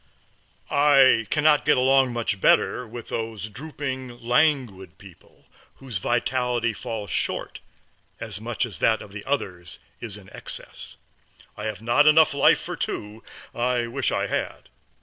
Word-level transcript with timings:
I 0.71 1.27
can 1.29 1.43
not 1.43 1.63
get 1.63 1.77
along 1.77 2.11
much 2.11 2.41
better 2.41 2.87
with 2.87 3.09
those 3.09 3.49
drooping, 3.49 4.19
languid 4.23 4.97
people, 4.97 5.45
whose 5.75 5.99
vitality 5.99 6.73
falls 6.73 7.11
short 7.11 7.59
as 8.19 8.41
much 8.41 8.65
as 8.65 8.79
that 8.79 9.03
of 9.03 9.11
the 9.11 9.23
others 9.25 9.77
is 9.99 10.17
in 10.17 10.27
excess. 10.31 10.97
I 11.55 11.65
have 11.65 11.83
not 11.83 12.07
life 12.07 12.33
enough 12.39 12.57
for 12.59 12.75
two; 12.75 13.23
I 13.53 13.85
wish 13.85 14.11
I 14.11 14.25
had. 14.25 14.69